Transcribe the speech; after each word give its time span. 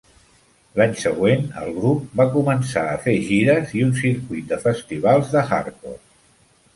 L'any 0.79 0.93
següent, 1.01 1.43
el 1.63 1.67
grup 1.75 2.15
va 2.21 2.25
començar 2.37 2.85
a 2.91 2.95
fer 3.03 3.15
gires 3.27 3.73
i 3.81 3.83
un 3.89 3.91
circuit 3.99 4.49
de 4.55 4.59
festivals 4.65 5.31
de 5.35 5.45
hardcore. 5.51 6.01